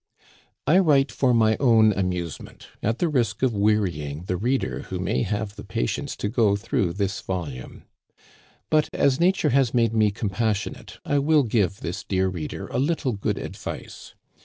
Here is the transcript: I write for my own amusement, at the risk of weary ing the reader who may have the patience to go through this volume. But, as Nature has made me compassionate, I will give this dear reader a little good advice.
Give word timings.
I 0.65 0.79
write 0.79 1.11
for 1.11 1.31
my 1.31 1.57
own 1.59 1.93
amusement, 1.93 2.69
at 2.81 2.97
the 2.97 3.07
risk 3.07 3.43
of 3.43 3.53
weary 3.53 4.01
ing 4.01 4.23
the 4.23 4.35
reader 4.35 4.79
who 4.89 4.97
may 4.97 5.21
have 5.21 5.55
the 5.55 5.63
patience 5.63 6.15
to 6.15 6.27
go 6.27 6.55
through 6.55 6.93
this 6.93 7.21
volume. 7.21 7.83
But, 8.71 8.89
as 8.93 9.19
Nature 9.19 9.51
has 9.51 9.75
made 9.75 9.93
me 9.93 10.09
compassionate, 10.09 10.97
I 11.05 11.19
will 11.19 11.43
give 11.43 11.81
this 11.81 12.03
dear 12.03 12.29
reader 12.29 12.65
a 12.69 12.79
little 12.79 13.11
good 13.11 13.37
advice. 13.37 14.15